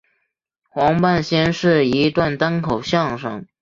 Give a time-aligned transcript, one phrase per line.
[0.67, 3.45] 黄半仙是一段单口相声。